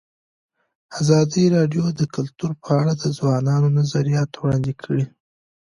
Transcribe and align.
ازادي 0.99 1.43
راډیو 1.55 1.85
د 1.99 2.01
کلتور 2.15 2.51
په 2.63 2.69
اړه 2.79 2.93
د 3.01 3.03
ځوانانو 3.17 3.67
نظریات 3.79 4.29
وړاندې 4.35 4.73
کړي. 4.81 5.05